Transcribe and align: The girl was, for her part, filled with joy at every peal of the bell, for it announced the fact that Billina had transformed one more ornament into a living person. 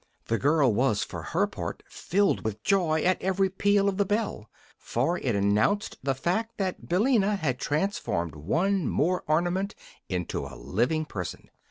The 0.25 0.39
girl 0.39 0.73
was, 0.73 1.03
for 1.03 1.21
her 1.21 1.45
part, 1.45 1.83
filled 1.87 2.43
with 2.43 2.63
joy 2.63 3.03
at 3.03 3.21
every 3.21 3.49
peal 3.51 3.87
of 3.87 3.97
the 3.97 4.03
bell, 4.03 4.49
for 4.79 5.19
it 5.19 5.35
announced 5.35 5.95
the 6.01 6.15
fact 6.15 6.57
that 6.57 6.89
Billina 6.89 7.35
had 7.35 7.59
transformed 7.59 8.33
one 8.33 8.87
more 8.89 9.23
ornament 9.27 9.75
into 10.09 10.43
a 10.47 10.57
living 10.57 11.05
person. 11.05 11.51